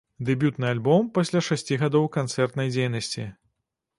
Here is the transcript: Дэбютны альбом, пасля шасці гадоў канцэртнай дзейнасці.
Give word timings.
Дэбютны 0.27 0.65
альбом, 0.69 1.09
пасля 1.17 1.41
шасці 1.49 1.77
гадоў 1.83 2.09
канцэртнай 2.17 2.71
дзейнасці. 2.75 3.27